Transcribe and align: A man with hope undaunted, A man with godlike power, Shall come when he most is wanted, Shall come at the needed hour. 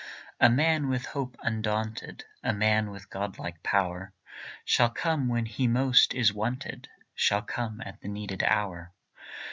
A 0.39 0.49
man 0.49 0.87
with 0.89 1.05
hope 1.05 1.37
undaunted, 1.43 2.25
A 2.43 2.53
man 2.53 2.89
with 2.89 3.11
godlike 3.11 3.61
power, 3.61 4.13
Shall 4.65 4.89
come 4.89 5.27
when 5.27 5.45
he 5.45 5.67
most 5.67 6.15
is 6.15 6.33
wanted, 6.33 6.89
Shall 7.13 7.43
come 7.43 7.83
at 7.85 8.01
the 8.01 8.07
needed 8.07 8.41
hour. 8.41 8.93